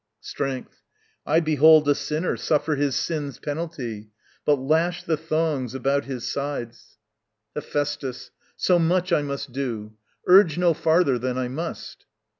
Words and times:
Strength. 0.21 0.81
I 1.27 1.39
behold 1.41 1.87
A 1.87 1.93
sinner 1.93 2.35
suffer 2.35 2.75
his 2.75 2.95
sin's 2.95 3.37
penalty. 3.37 4.09
But 4.45 4.55
lash 4.57 5.03
the 5.03 5.15
thongs 5.15 5.75
about 5.75 6.05
his 6.05 6.27
sides. 6.27 6.97
Hephæstus. 7.55 8.31
So 8.55 8.79
much, 8.79 9.13
I 9.13 9.21
must 9.21 9.51
do. 9.51 9.93
Urge 10.25 10.57
no 10.57 10.73
farther 10.73 11.19
than 11.19 11.37
I 11.37 11.49
must. 11.49 12.07